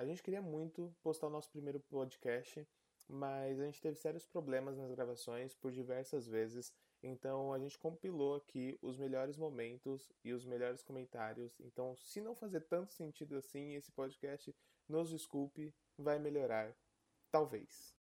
[0.00, 2.66] A gente queria muito postar o nosso primeiro podcast,
[3.06, 6.72] mas a gente teve sérios problemas nas gravações por diversas vezes.
[7.02, 11.60] Então a gente compilou aqui os melhores momentos e os melhores comentários.
[11.60, 14.56] Então, se não fazer tanto sentido assim, esse podcast,
[14.88, 16.74] nos desculpe, vai melhorar.
[17.30, 17.94] Talvez.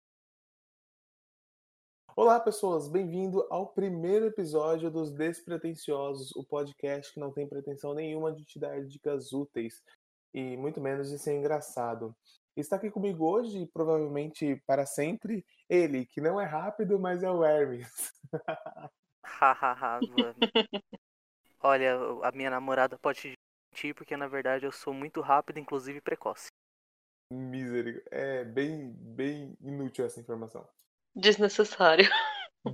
[2.15, 8.35] Olá, pessoas, bem-vindo ao primeiro episódio dos Despretensiosos, o podcast que não tem pretensão nenhuma
[8.35, 9.83] de te dar dicas úteis
[10.33, 12.15] e muito menos de ser engraçado.
[12.57, 17.31] Está aqui comigo hoje e provavelmente para sempre ele, que não é rápido, mas é
[17.31, 17.91] o Hermes.
[19.23, 20.37] Hahaha, mano.
[21.61, 23.35] Olha, a minha namorada pode
[23.73, 26.49] mentir porque na verdade eu sou muito rápido, inclusive precoce.
[27.31, 28.09] Misericórdia.
[28.11, 30.67] É bem, bem inútil essa informação.
[31.15, 32.09] Desnecessário.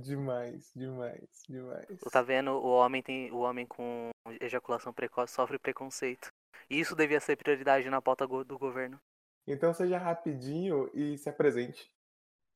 [0.01, 1.85] Demais, demais, demais.
[1.87, 2.51] Tu tá vendo?
[2.51, 4.09] O homem tem, o homem com
[4.41, 6.29] ejaculação precoce sofre preconceito.
[6.69, 8.99] E isso devia ser prioridade na pauta do governo.
[9.45, 11.91] Então seja rapidinho e se apresente.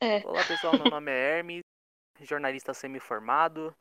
[0.02, 0.26] É.
[0.26, 1.62] Olá pessoal, meu nome é Hermes,
[2.22, 3.76] jornalista semi-formado.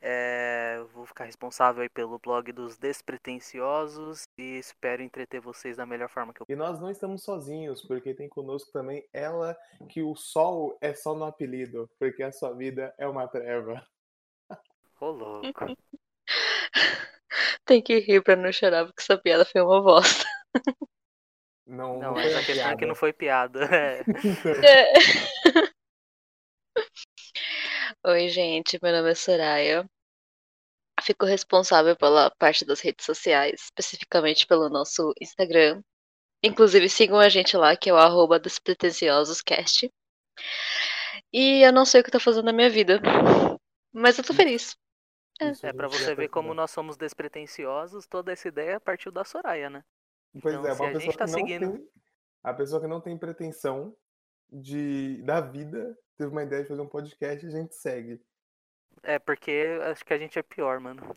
[0.00, 6.08] É, vou ficar responsável aí pelo blog dos Despretensiosos e espero entreter vocês da melhor
[6.08, 9.56] forma que eu E nós não estamos sozinhos, porque tem conosco também ela,
[9.88, 13.84] que o sol é só no apelido, porque a sua vida é uma treva.
[15.00, 15.64] Ô louco.
[17.64, 20.24] Tem que rir pra não chorar, porque essa piada foi uma bosta.
[21.66, 23.64] Não, Não, foi mas uma a questão é que não foi piada.
[23.64, 24.02] É.
[24.64, 24.92] É.
[28.04, 29.84] Oi, gente, meu nome é Soraya.
[31.02, 35.82] Fico responsável pela parte das redes sociais, especificamente pelo nosso Instagram.
[36.42, 39.90] Inclusive, sigam a gente lá, que é o arroba despretensiososcast.
[41.32, 43.00] E eu não sei o que eu tô fazendo na minha vida,
[43.92, 44.76] mas eu tô feliz.
[45.40, 48.80] Isso a É pra gente já você ver como nós somos despretensiosos, toda essa ideia
[48.80, 49.84] partiu da Soraya, né?
[50.42, 51.88] Pois então, é, se uma a pessoa gente tá que não seguindo- tem.
[52.42, 53.96] A pessoa que não tem pretensão
[54.50, 58.20] de, da vida teve uma ideia de fazer um podcast e a gente segue.
[59.02, 61.14] É porque acho que a gente é pior, mano.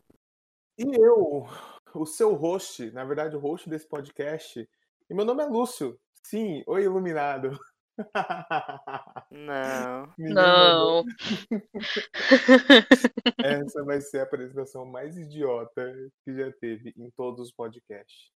[0.78, 1.46] E eu,
[1.94, 4.68] o seu host, na verdade, o host desse podcast,
[5.10, 6.00] e meu nome é Lúcio.
[6.24, 7.52] Sim, oi, iluminado.
[9.32, 10.14] Não.
[10.18, 11.04] Não.
[13.44, 15.94] Essa vai ser a apresentação mais idiota
[16.24, 18.32] que já teve em todos os podcasts.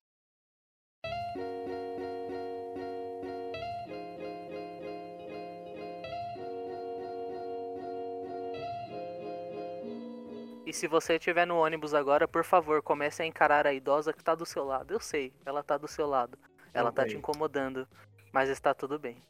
[10.65, 14.23] E se você estiver no ônibus agora, por favor, comece a encarar a idosa que
[14.23, 14.93] tá do seu lado.
[14.93, 16.39] Eu sei, ela tá do seu lado.
[16.73, 17.85] Ela tá te incomodando,
[18.31, 19.21] mas está tudo bem.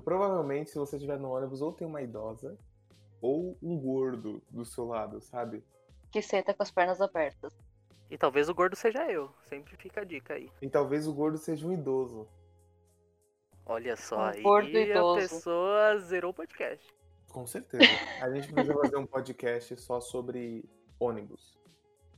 [0.00, 2.58] Provavelmente, se você estiver no ônibus, ou tem uma idosa,
[3.20, 5.64] ou um gordo do seu lado, sabe?
[6.10, 7.52] Que senta com as pernas abertas.
[8.10, 9.30] E talvez o gordo seja eu.
[9.48, 10.50] Sempre fica a dica aí.
[10.60, 12.26] E talvez o gordo seja um idoso.
[13.64, 15.20] Olha só, Um aí gordo a idoso.
[15.20, 16.92] pessoa zerou o podcast.
[17.30, 17.84] Com certeza.
[18.20, 20.64] A gente precisa fazer um podcast só sobre
[20.98, 21.60] ônibus.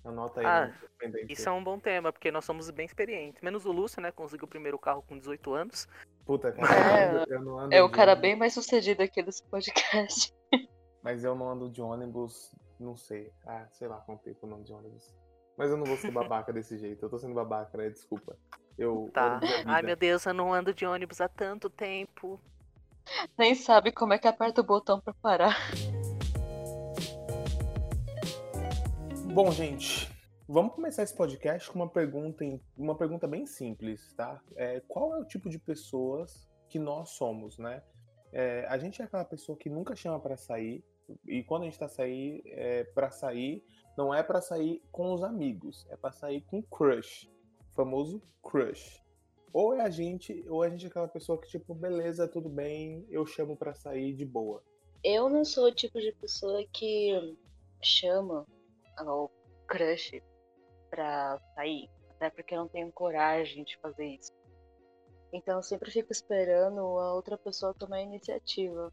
[0.05, 0.47] Anota aí.
[0.47, 1.31] Ah, pendente.
[1.33, 3.43] Isso é um bom tema, porque nós somos bem experientes.
[3.43, 4.11] Menos o Lúcio, né?
[4.11, 5.87] Conseguiu o primeiro carro com 18 anos.
[6.25, 8.55] Puta, cara, É, eu, não ando- eu não ando É o cara ônibus, bem mais
[8.55, 10.33] sucedido aqui desse podcast.
[11.03, 13.33] Mas eu não ando de ônibus, não sei.
[13.47, 15.13] Ah, sei lá quanto tempo eu não ando de ônibus.
[15.57, 17.05] Mas eu não vou ser babaca desse jeito.
[17.05, 17.91] Eu tô sendo babaca, né?
[17.91, 18.37] Desculpa.
[18.79, 19.11] Eu.
[19.13, 19.41] Tá.
[19.67, 22.41] Ai, meu Deus, eu não ando de ônibus há tanto tempo.
[23.37, 25.57] Nem sabe como é que aperta o botão pra parar.
[29.35, 30.12] Bom, gente,
[30.53, 32.45] vamos começar esse podcast com uma pergunta,
[32.77, 34.39] uma pergunta bem simples, tá?
[34.55, 37.83] É, qual é o tipo de pessoas que nós somos, né?
[38.31, 40.85] É, a gente é aquela pessoa que nunca chama pra sair
[41.27, 43.65] e quando a gente tá sair, é, para sair,
[43.97, 47.31] não é pra sair com os amigos, é pra sair com crush,
[47.75, 49.03] famoso crush.
[49.55, 53.07] Ou é a gente, ou a gente é aquela pessoa que tipo, beleza, tudo bem,
[53.09, 54.63] eu chamo pra sair de boa.
[55.03, 57.39] Eu não sou o tipo de pessoa que
[57.81, 58.47] chama
[59.01, 59.31] o
[59.67, 60.21] crush
[60.93, 61.91] pra sair.
[62.11, 64.31] Até porque eu não tenho coragem de fazer isso.
[65.33, 68.93] Então eu sempre fico esperando a outra pessoa tomar a iniciativa.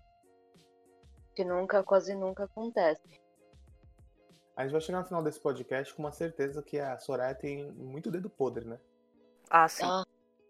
[1.35, 3.01] Que nunca, quase nunca acontece.
[4.56, 7.69] A gente vai chegar no final desse podcast com uma certeza que a Soraya tem
[7.74, 8.79] muito dedo podre, né?
[9.50, 9.83] Ah, sim.
[9.85, 10.06] Ah,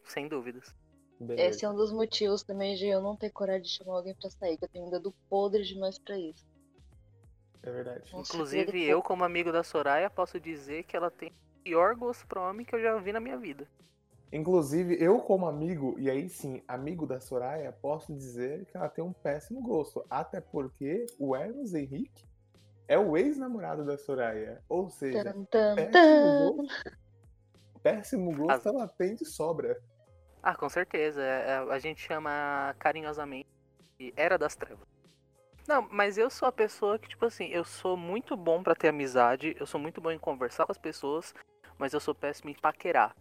[0.06, 0.74] Sem dúvidas.
[1.20, 1.50] Beleza.
[1.50, 4.30] esse é um dos motivos também de eu não ter coragem de chamar alguém pra
[4.30, 6.48] sair, que eu tenho um dedo podre demais pra isso.
[7.64, 8.12] É verdade.
[8.14, 12.26] Nossa, Inclusive, eu, como amigo da Soraya, posso dizer que ela tem o pior gosto
[12.28, 13.68] pro homem que eu já vi na minha vida.
[14.32, 19.04] Inclusive, eu como amigo, e aí sim, amigo da Soraya, posso dizer que ela tem
[19.04, 20.06] um péssimo gosto.
[20.10, 22.26] Até porque o Hermes Henrique
[22.88, 24.62] é o ex-namorado da Soraya.
[24.70, 26.56] Ou seja, Tan, tan, péssimo tan.
[26.56, 26.92] gosto,
[27.82, 29.82] péssimo gosto ela tem de sobra.
[30.44, 31.22] Ah, com certeza.
[31.22, 33.50] É, é, a gente chama carinhosamente
[34.00, 34.88] de Era das Trevas.
[35.70, 38.88] Não, mas eu sou a pessoa que, tipo assim, eu sou muito bom pra ter
[38.88, 41.32] amizade, eu sou muito bom em conversar com as pessoas,
[41.78, 43.16] mas eu sou péssimo em paquerar.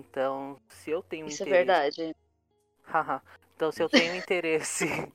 [0.00, 1.66] Então, se eu tenho Isso é interesse.
[1.66, 2.16] verdade.
[2.88, 3.22] Haha.
[3.54, 4.86] então, se eu tenho interesse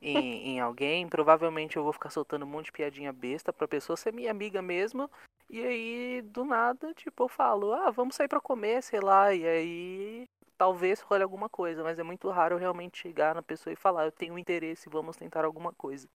[0.00, 3.94] em, em alguém, provavelmente eu vou ficar soltando um monte de piadinha besta pra pessoa
[3.94, 5.10] ser minha amiga mesmo.
[5.50, 9.34] E aí, do nada, tipo, eu falo, ah, vamos sair pra comer, sei lá.
[9.34, 10.24] E aí,
[10.62, 14.04] talvez role alguma coisa, mas é muito raro eu realmente chegar na pessoa e falar,
[14.04, 16.08] eu tenho interesse, vamos tentar alguma coisa.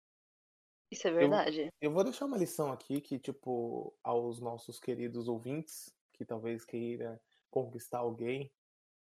[0.92, 1.74] Isso é verdade.
[1.82, 7.20] Eu vou deixar uma lição aqui que, tipo, aos nossos queridos ouvintes, que talvez queira
[7.50, 8.52] conquistar alguém,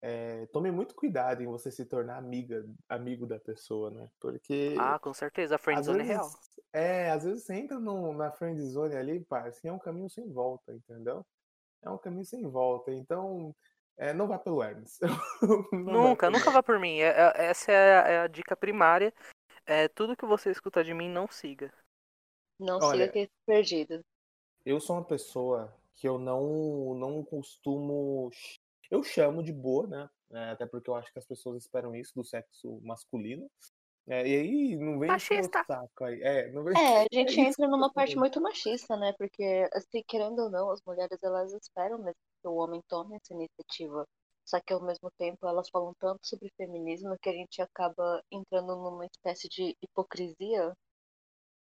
[0.01, 4.12] é, tome muito cuidado em você se tornar amiga, amigo da pessoa, né?
[4.19, 4.75] Porque.
[4.78, 6.30] Ah, com certeza, a friendzone é real.
[6.74, 10.10] é, às vezes você entra no, na friend zone ali, parça, e é um caminho
[10.10, 11.25] sem volta, entendeu?
[11.81, 12.92] É um caminho sem volta.
[12.92, 13.56] Então,
[13.97, 14.99] é, não vá pelo Hermes.
[15.71, 16.99] Nunca, nunca vá por mim.
[16.99, 19.13] É- é- essa é a, é a dica primária.
[19.65, 21.71] É, tudo que você escutar de mim, não siga.
[22.59, 24.03] Não Olha- siga que é perdido.
[24.65, 28.29] Eu sou uma pessoa que eu não, não costumo.
[28.89, 30.09] Eu chamo de boa, né?
[30.31, 33.49] É, até porque eu acho que as pessoas esperam isso do sexo masculino.
[34.07, 35.63] É, e aí não vem Machista.
[35.65, 36.21] saco aí.
[36.23, 36.73] É, não vem...
[36.75, 39.13] É, a gente que entra numa parte muito machista, né?
[39.17, 43.33] Porque, assim, querendo ou não, as mulheres elas esperam mesmo que o homem tome essa
[43.33, 44.05] iniciativa.
[44.45, 48.75] Só que ao mesmo tempo elas falam tanto sobre feminismo que a gente acaba entrando
[48.75, 50.73] numa espécie de hipocrisia.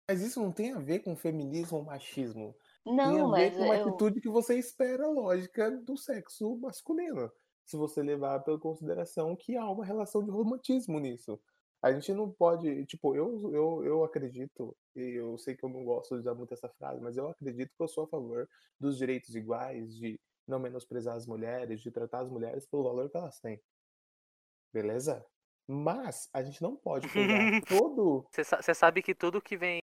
[0.08, 2.54] Mas isso não tem a ver com feminismo ou machismo.
[3.02, 3.84] Tem a Não, ver mas com uma eu.
[3.90, 7.30] atitude que você espera lógica do sexo masculino.
[7.64, 11.40] Se você levar pela consideração que há uma relação de romantismo nisso.
[11.82, 15.84] A gente não pode, tipo, eu, eu, eu acredito, e eu sei que eu não
[15.84, 18.48] gosto de usar muito essa frase, mas eu acredito que eu sou a favor
[18.80, 23.16] dos direitos iguais, de não menosprezar as mulheres, de tratar as mulheres pelo valor que
[23.16, 23.60] elas têm.
[24.72, 25.24] Beleza?
[25.66, 28.26] Mas a gente não pode pegar todo.
[28.30, 29.80] Você sa- você sabe que tudo que vem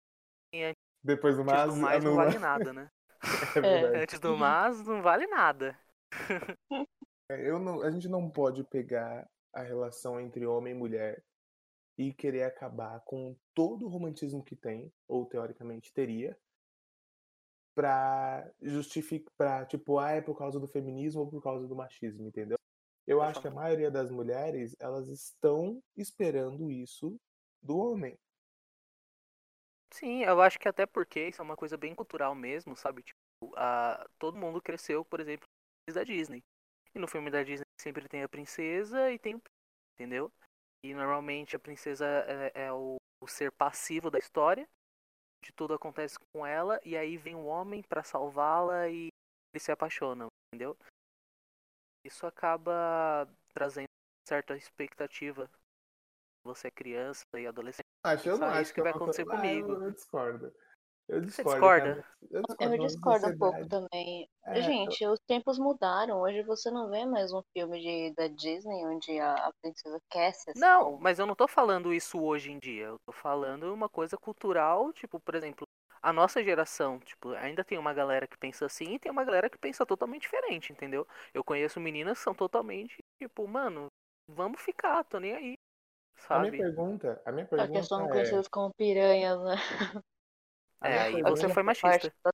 [1.04, 2.25] Depois do antes mas, do mais não anula.
[2.25, 2.92] vale nada, né?
[3.57, 3.98] É verdade.
[3.98, 5.77] Antes do mas não vale nada.
[7.30, 11.24] É, Eu não, a gente não pode pegar a relação entre homem e mulher
[11.98, 16.38] e querer acabar com todo o romantismo que tem, ou teoricamente teria,
[17.75, 22.28] pra justificar, pra, tipo, ah, é por causa do feminismo ou por causa do machismo,
[22.28, 22.58] entendeu?
[23.06, 27.20] Eu acho que a maioria das mulheres, elas estão esperando isso
[27.62, 28.18] do homem.
[29.92, 33.04] Sim, eu acho que até porque isso é uma coisa bem cultural mesmo, sabe?
[33.04, 33.18] Tipo,
[33.56, 35.48] a, todo mundo cresceu, por exemplo,
[35.94, 36.44] da Disney.
[36.96, 39.42] E no filme da Disney sempre tem a princesa e tem o
[39.96, 40.31] entendeu?
[40.84, 44.68] E normalmente a princesa é, é o, o ser passivo da história,
[45.44, 49.10] de tudo acontece com ela, e aí vem o homem pra salvá-la e
[49.54, 50.75] eles se apaixonam, entendeu?
[52.06, 53.88] Isso acaba trazendo
[54.28, 55.50] certa expectativa.
[56.44, 57.84] Você é criança e adolescente.
[58.06, 59.72] Acho, eu não Só acho isso que vai é uma acontecer coisa- Ah, comigo.
[59.74, 60.54] eu, eu discordo.
[61.08, 61.62] Eu Você discordo.
[61.62, 61.96] discorda?
[61.96, 62.06] cara.
[62.32, 62.76] Eu discordo.
[62.76, 64.30] Eu discordo um pouco também.
[64.46, 66.22] É, Gente, os tempos mudaram.
[66.22, 70.34] Hoje você não vê mais um filme de, da Disney onde a, a princesa quer
[70.34, 72.86] ser Não, mas eu não tô falando isso hoje em dia.
[72.86, 75.68] Eu tô falando uma coisa cultural, tipo, por exemplo,
[76.02, 79.50] a nossa geração, tipo, ainda tem uma galera que pensa assim e tem uma galera
[79.50, 81.08] que pensa totalmente diferente, entendeu?
[81.34, 83.88] Eu conheço meninas que são totalmente, tipo, mano,
[84.28, 85.58] vamos ficar, tô nem aí.
[86.30, 86.58] A minha Sabe?
[86.58, 89.56] pergunta, a minha Só que pergunta são é, conhecidos como piranhas, né?
[90.84, 92.13] É, pergunta você foi Parte machista.
[92.24, 92.32] da-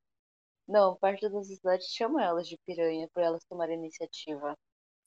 [0.67, 4.55] Não, parte da sociedade chama elas de piranha por elas tomarem iniciativa.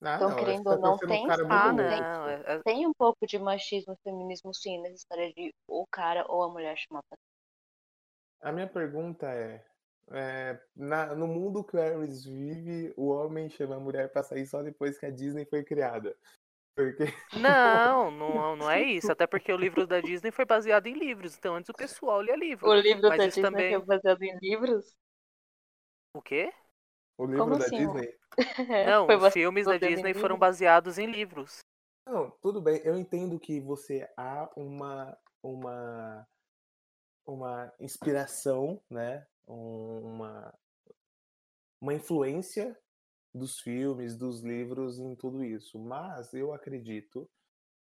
[0.03, 2.29] Ah, Então, não, querendo ou tá não, um tem muito Ah, não.
[2.29, 6.25] é- é- Tem um pouco de machismo e feminismo sim nessa história de o cara
[6.29, 7.17] ou a mulher chamar pra
[8.41, 9.65] A minha pergunta é,
[10.11, 14.47] é, na- no mundo que o Ares vive, o homem chama a mulher pra sair
[14.47, 16.17] só depois que a Disney foi criada.
[16.75, 19.11] Porque Não, não, não é isso.
[19.13, 21.37] Até porque o livro da Disney foi baseado em livros.
[21.37, 22.69] Então antes o pessoal lia livro.
[22.69, 24.97] O livro Mas da Disney também- é baseado em livros?
[26.15, 26.53] O quê?
[27.19, 27.77] o livro Como da assim?
[27.79, 28.15] Disney.
[28.71, 31.59] É, Não, foi os filmes da Disney foram baseados em livros.
[32.07, 36.27] Não, tudo bem, eu entendo que você há uma uma
[37.27, 39.27] uma inspiração, né?
[39.47, 40.55] um- Uma
[41.81, 42.77] uma influência
[43.35, 47.29] dos filmes, dos livros em tudo isso, mas eu acredito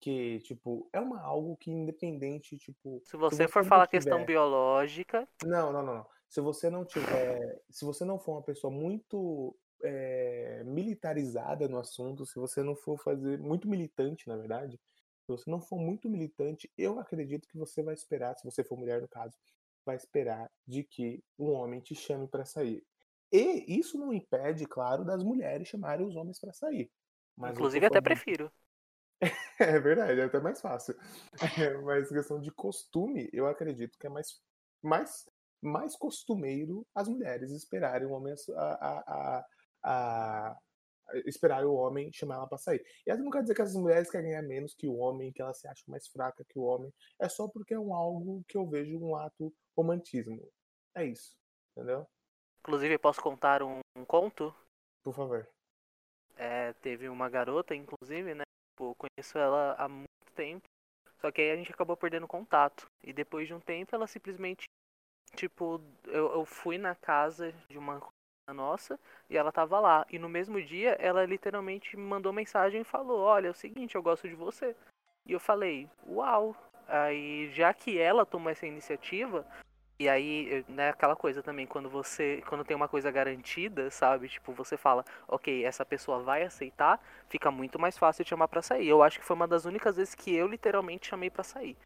[0.01, 4.27] que, tipo, é uma algo que independente, tipo, Se você você for falar questão tiver-
[4.27, 6.07] biológica, Não, não, não, não.
[6.29, 12.25] Se você não tiver, se você não for uma pessoa muito é, militarizada no assunto,
[12.27, 14.79] se você não for fazer muito militante, na verdade,
[15.23, 18.77] se você não for muito militante, eu acredito que você vai esperar, se você for
[18.79, 19.35] mulher no caso,
[19.85, 22.85] vai esperar de que um homem te chame para sair.
[23.33, 26.91] E isso não impede, claro, das mulheres chamarem os homens para sair.
[27.37, 28.53] Mas inclusive até falando- prefiro.
[29.61, 30.97] É verdade, é até mais fácil.
[31.59, 34.41] É, mas questão de costume, eu acredito que é mais,
[34.83, 35.29] mais,
[35.61, 39.45] mais costumeiro as mulheres esperarem o homem a, a,
[39.85, 40.59] a, a
[41.27, 42.83] esperar o homem chamar ela para sair.
[43.07, 45.43] E isso não quer dizer que as mulheres querem ganhar menos que o homem, que
[45.43, 46.91] ela se acha mais fraca que o homem.
[47.21, 50.41] É só porque é um algo que eu vejo um ato romantismo.
[50.95, 51.37] É isso,
[51.77, 52.07] entendeu?
[52.61, 54.55] Inclusive, posso contar um, um conto?
[55.03, 55.47] Por favor.
[56.37, 58.45] É, teve uma garota, inclusive, né?
[58.73, 60.65] Tipo, conheço ela há muito tempo.
[61.21, 62.87] Só que aí a gente acabou perdendo contato.
[63.03, 64.65] E depois de um tempo, ela simplesmente.
[65.37, 68.01] Tipo, eu, eu fui na casa de uma
[68.53, 68.99] nossa
[69.29, 70.07] e ela tava lá.
[70.11, 73.95] E no mesmo dia, ela literalmente me mandou mensagem e falou: Olha, é o seguinte,
[73.95, 74.75] eu gosto de você.
[75.27, 76.57] E eu falei: Uau!
[76.89, 79.47] Aí, já que ela tomou essa iniciativa,
[80.01, 84.31] e aí, né, aquela coisa também, quando você, quando tem uma coisa garantida, sabe?
[84.31, 88.63] Tipo, você fala, ok, essa pessoa vai aceitar, fica muito mais fácil te chamar pra
[88.63, 88.89] sair.
[88.89, 91.77] Eu acho que foi uma das únicas vezes que eu literalmente chamei pra sair.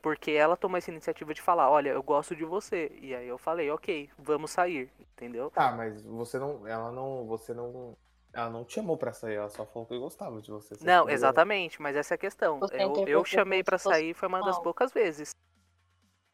[0.00, 2.90] Porque ela tomou essa iniciativa de falar, olha, eu gosto de você.
[3.02, 5.50] E aí eu falei, ok, vamos sair, entendeu?
[5.50, 6.66] Tá, mas você não.
[6.66, 7.26] Ela não.
[7.26, 7.94] Você não.
[8.32, 10.74] Ela não te chamou pra sair, ela só falou que gostava de você.
[10.74, 12.60] você não, exatamente, mas essa é a questão.
[12.72, 15.34] Eu, eu chamei para sair, foi uma das poucas vezes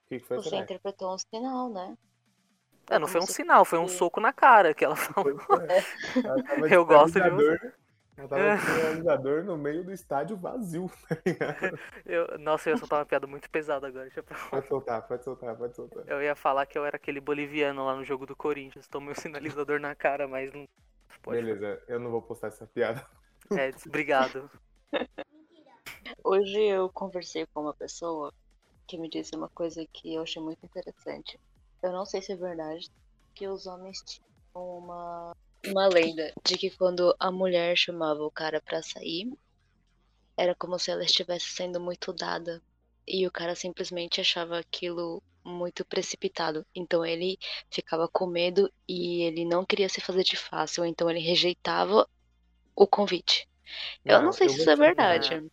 [0.09, 1.97] que, que foi Você interpretou um sinal, né?
[2.91, 5.41] É, não foi um sinal, foi um soco na cara que ela falou.
[5.69, 5.83] É.
[6.75, 7.73] Eu gosto de você.
[8.17, 11.17] Ela tava com o realizador no meio do estádio vazio, tá
[12.07, 14.05] eu, Nossa, eu ia soltar uma piada muito pesada agora.
[14.05, 14.39] Deixa pra...
[14.51, 16.05] Pode soltar, pode soltar, pode soltar.
[16.07, 18.87] Eu ia falar que eu era aquele boliviano lá no jogo do Corinthians.
[18.87, 20.65] Tomei o um sinalizador na cara, mas não.
[21.23, 21.43] Pode.
[21.43, 23.05] Beleza, eu não vou postar essa piada.
[23.51, 24.49] É, obrigado.
[26.23, 28.33] Hoje eu conversei com uma pessoa
[28.87, 31.39] que me disse uma coisa que eu achei muito interessante.
[31.83, 32.91] Eu não sei se é verdade
[33.35, 35.33] que os homens tinham uma,
[35.67, 39.33] uma lenda de que quando a mulher chamava o cara para sair,
[40.37, 42.63] era como se ela estivesse sendo muito dada.
[43.07, 46.65] E o cara simplesmente achava aquilo muito precipitado.
[46.75, 47.39] Então ele
[47.71, 52.09] ficava com medo e ele não queria se fazer de fácil, então ele rejeitava
[52.75, 53.47] o convite.
[54.05, 55.45] Não, eu não sei se isso é verdade.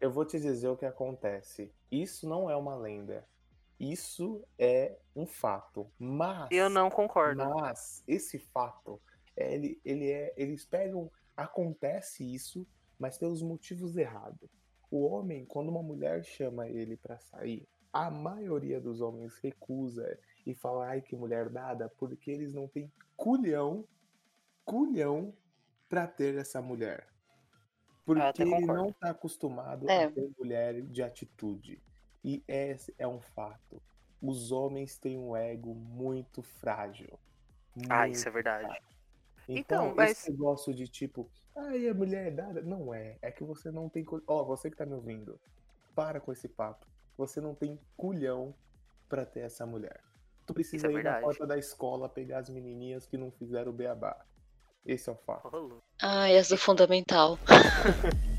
[0.00, 1.72] Eu vou te dizer o que acontece.
[1.90, 3.26] Isso não é uma lenda.
[3.78, 5.90] Isso é um fato.
[5.98, 6.48] Mas.
[6.50, 7.44] Eu não concordo.
[7.44, 9.00] Mas esse fato,
[9.36, 10.32] ele, ele é.
[10.36, 11.10] Eles pegam.
[11.36, 12.66] Acontece isso,
[12.98, 14.50] mas pelos motivos errados.
[14.90, 20.54] O homem, quando uma mulher chama ele para sair, a maioria dos homens recusa e
[20.54, 23.84] fala, ai que mulher dada, porque eles não têm culhão,
[24.64, 25.32] culhão
[25.88, 27.09] para ter essa mulher.
[28.14, 30.04] Porque ele não está acostumado é.
[30.04, 31.80] a ter mulher de atitude.
[32.24, 33.82] E esse é um fato.
[34.20, 37.18] Os homens têm um ego muito frágil.
[37.74, 38.66] Muito ah, isso é verdade.
[38.66, 38.82] Frágil.
[39.48, 40.10] Então, então mas...
[40.12, 42.60] esse negócio de tipo, ai, a mulher é dada.
[42.60, 43.16] Não é.
[43.22, 44.04] É que você não tem.
[44.26, 45.40] Ó, oh, você que tá me ouvindo,
[45.94, 46.86] para com esse papo.
[47.16, 48.54] Você não tem culhão
[49.08, 50.00] para ter essa mulher.
[50.46, 51.20] Tu precisa é ir verdade.
[51.20, 54.24] na porta da escola pegar as menininhas que não fizeram o beabá.
[54.84, 55.82] Esse é o fato.
[56.02, 57.40] Ah, essa é fundamental.